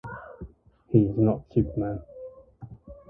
He 0.87 1.03
is 1.03 1.15
not 1.19 1.43
superman. 1.53 2.01